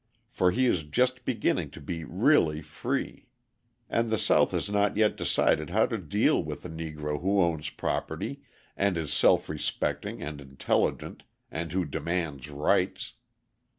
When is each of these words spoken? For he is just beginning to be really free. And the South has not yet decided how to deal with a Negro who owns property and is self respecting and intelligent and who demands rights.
For 0.31 0.49
he 0.49 0.65
is 0.65 0.81
just 0.81 1.25
beginning 1.25 1.69
to 1.77 1.79
be 1.79 2.03
really 2.03 2.59
free. 2.63 3.27
And 3.87 4.09
the 4.09 4.17
South 4.17 4.49
has 4.49 4.67
not 4.67 4.97
yet 4.97 5.15
decided 5.15 5.69
how 5.69 5.85
to 5.85 5.99
deal 5.99 6.43
with 6.43 6.65
a 6.65 6.69
Negro 6.69 7.21
who 7.21 7.39
owns 7.39 7.69
property 7.69 8.41
and 8.75 8.97
is 8.97 9.13
self 9.13 9.47
respecting 9.47 10.19
and 10.23 10.41
intelligent 10.41 11.21
and 11.51 11.71
who 11.71 11.85
demands 11.85 12.49
rights. 12.49 13.13